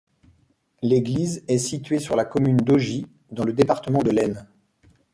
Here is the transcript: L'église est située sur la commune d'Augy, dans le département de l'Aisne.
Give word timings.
L'église 0.81 1.43
est 1.47 1.59
située 1.59 1.99
sur 1.99 2.15
la 2.15 2.25
commune 2.25 2.57
d'Augy, 2.57 3.05
dans 3.29 3.43
le 3.43 3.53
département 3.53 4.01
de 4.01 4.09
l'Aisne. 4.09 4.47